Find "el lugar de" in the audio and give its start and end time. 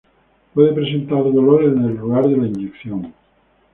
1.85-2.35